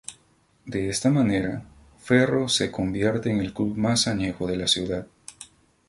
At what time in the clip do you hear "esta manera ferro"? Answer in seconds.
0.89-2.49